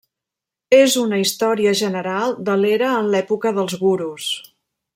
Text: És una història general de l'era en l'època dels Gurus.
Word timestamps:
És 0.77 0.95
una 1.01 1.19
història 1.23 1.73
general 1.81 2.33
de 2.49 2.55
l'era 2.63 2.89
en 3.03 3.11
l'època 3.17 3.53
dels 3.59 3.77
Gurus. 3.83 4.33